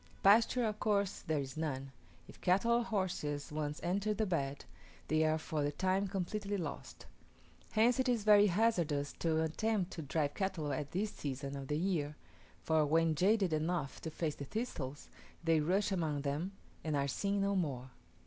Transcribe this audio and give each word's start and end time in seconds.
Pasture, 0.23 0.65
of 0.65 0.79
course 0.79 1.19
there 1.19 1.37
is 1.41 1.55
none; 1.55 1.91
if 2.27 2.41
cattle 2.41 2.71
or 2.71 2.83
horses 2.83 3.51
once 3.51 3.79
enter 3.83 4.15
the 4.15 4.25
bed, 4.25 4.65
they 5.09 5.23
are 5.25 5.37
for 5.37 5.61
the 5.63 5.71
time 5.71 6.07
completely 6.07 6.57
lost. 6.57 7.05
Hence 7.73 7.99
it 7.99 8.09
is 8.09 8.23
very 8.23 8.47
hazardous 8.47 9.13
to 9.19 9.43
attempt 9.43 9.91
to 9.91 10.01
drive 10.01 10.33
cattle 10.33 10.73
at 10.73 10.89
this 10.89 11.11
season 11.11 11.55
of 11.55 11.67
the 11.67 11.77
year; 11.77 12.15
for 12.63 12.83
when 12.83 13.13
jaded 13.13 13.53
enough 13.53 14.01
to 14.01 14.09
face 14.09 14.33
the 14.33 14.45
thistles, 14.45 15.07
they 15.43 15.59
rush 15.59 15.91
among 15.91 16.21
them, 16.21 16.53
and 16.83 16.95
are 16.95 17.07
seen 17.07 17.39
no 17.39 17.55
more. 17.55 17.91